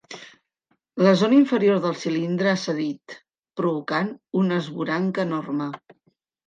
La 1.07 1.11
zona 1.19 1.37
inferior 1.39 1.77
del 1.85 1.93
cilindre 2.05 2.51
ha 2.53 2.57
cedit, 2.63 3.19
provocant 3.63 4.13
un 4.43 4.61
esvoranc 4.61 5.23
enorme. 5.29 5.75